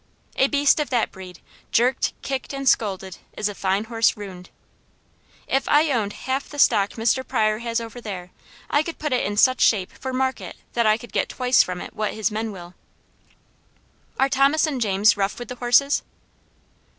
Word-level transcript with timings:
A 0.35 0.47
beast 0.47 0.79
of 0.79 0.89
that 0.89 1.11
breed, 1.11 1.41
jerked, 1.71 2.13
kicked, 2.23 2.53
and 2.55 2.67
scolded 2.67 3.19
is 3.37 3.47
a 3.47 3.53
fine 3.53 3.83
horse 3.83 4.17
ruined. 4.17 4.49
If 5.45 5.69
I 5.69 5.91
owned 5.91 6.13
half 6.25 6.49
the 6.49 6.57
stock 6.57 6.93
Mr. 6.93 7.23
Pryor 7.23 7.59
has 7.59 7.79
over 7.79 8.01
there, 8.01 8.31
I 8.67 8.81
could 8.81 8.97
put 8.97 9.13
it 9.13 9.23
in 9.23 9.37
such 9.37 9.61
shape 9.61 9.91
for 9.91 10.11
market 10.11 10.55
that 10.73 10.87
I 10.87 10.97
could 10.97 11.11
get 11.13 11.29
twice 11.29 11.61
from 11.61 11.79
it 11.81 11.93
what 11.93 12.15
his 12.15 12.31
men 12.31 12.51
will." 12.51 12.73
"Are 14.19 14.27
Thomas 14.27 14.65
and 14.65 14.81
James 14.81 15.17
rough 15.17 15.37
with 15.37 15.49
the 15.49 15.55
horses?" 15.61 16.01